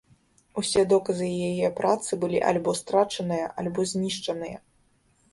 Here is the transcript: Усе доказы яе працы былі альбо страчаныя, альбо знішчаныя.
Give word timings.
Усе 0.59 0.81
доказы 0.93 1.25
яе 1.49 1.67
працы 1.79 2.11
былі 2.23 2.39
альбо 2.51 2.73
страчаныя, 2.79 3.45
альбо 3.65 3.85
знішчаныя. 3.93 4.57